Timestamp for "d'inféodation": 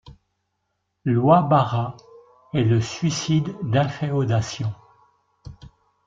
3.61-4.73